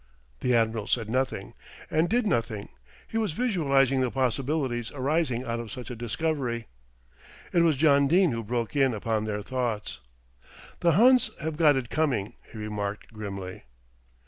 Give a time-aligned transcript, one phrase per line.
[0.39, 1.53] The Admiral said nothing
[1.91, 2.69] and did nothing.
[3.07, 6.65] He was visualising the possibilities arising out of such a discovery.
[7.53, 9.99] It was John Dene who broke in upon their thoughts.
[10.79, 13.65] "The Huns have got it coming," he remarked grimly.